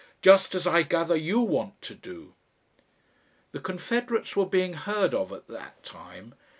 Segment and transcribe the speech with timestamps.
[0.23, 2.33] Just as, I gather, you want to do."...
[3.51, 6.33] The Confederates were being heard of at that time.